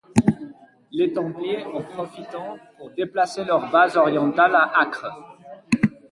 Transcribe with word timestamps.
Les 0.91 1.13
Templiers 1.13 1.63
en 1.75 1.83
profitant 1.83 2.57
pour 2.79 2.89
déplacer 2.89 3.45
leur 3.45 3.69
base 3.69 3.97
orientale 3.97 4.55
à 4.55 4.71
Acre. 4.79 5.05